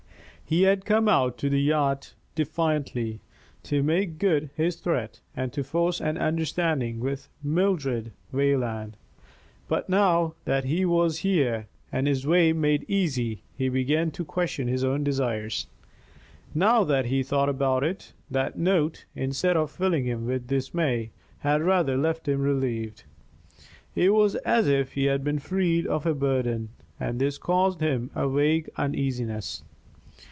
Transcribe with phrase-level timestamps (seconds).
[0.43, 3.21] He had come out to the yacht defiantly,
[3.63, 8.97] to make good his threat, and to force an understanding with Mildred Wayland,
[9.69, 14.67] but now that he was here and his way made easy he began to question
[14.67, 15.67] his own desires.
[16.53, 21.61] Now that he thought about it, that note, instead of filling him with dismay, had
[21.61, 23.05] rather left him relieved.
[23.95, 28.11] It was as if he had been freed of a burden, and this caused him
[28.13, 29.63] a vague uneasiness.